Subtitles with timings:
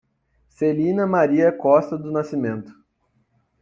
[0.49, 2.73] Celina Maria Costa do Nascimento